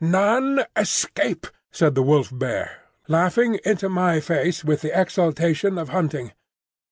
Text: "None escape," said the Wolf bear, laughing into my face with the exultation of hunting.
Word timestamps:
"None 0.03 0.65
escape," 0.75 1.45
said 1.71 1.93
the 1.93 2.01
Wolf 2.01 2.29
bear, 2.33 2.85
laughing 3.07 3.59
into 3.63 3.87
my 3.87 4.19
face 4.19 4.63
with 4.65 4.81
the 4.81 4.99
exultation 4.99 5.77
of 5.77 5.89
hunting. 5.89 6.31